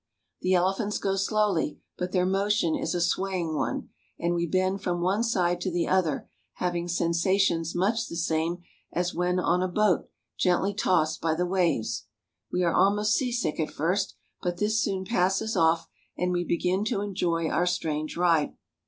The 0.41 0.55
elephants 0.55 0.97
go 0.97 1.15
slowly, 1.15 1.77
but 1.95 2.11
their 2.11 2.25
motion 2.25 2.75
is 2.75 2.95
a 2.95 2.99
swaying 3.01 3.55
one, 3.55 3.89
and 4.17 4.33
we 4.33 4.47
bend 4.47 4.81
from 4.81 4.99
one 4.99 5.21
side 5.23 5.61
to 5.61 5.71
the 5.71 5.87
other, 5.87 6.27
having 6.53 6.87
sensations 6.87 7.75
much 7.75 8.07
the 8.07 8.15
same 8.15 8.63
as 8.91 9.13
when 9.13 9.39
on 9.39 9.61
a 9.61 9.67
boat 9.67 10.09
gently 10.39 10.73
tossed 10.73 11.21
by 11.21 11.35
the 11.35 11.45
waves. 11.45 12.05
We 12.51 12.63
are 12.63 12.73
almost 12.73 13.13
seasick 13.13 13.59
at 13.59 13.69
first, 13.69 14.15
but 14.41 14.57
this 14.57 14.81
soon 14.81 15.05
passes 15.05 15.55
off, 15.55 15.87
and 16.17 16.31
we 16.31 16.43
begin 16.45 16.83
to 16.85 17.01
enjoy 17.01 17.47
our 17.49 17.67
strange 17.67 18.17
ride. 18.17 18.55